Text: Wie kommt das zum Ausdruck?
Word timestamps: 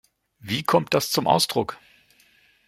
Wie 0.39 0.63
kommt 0.63 0.95
das 0.95 1.11
zum 1.11 1.27
Ausdruck? 1.27 1.77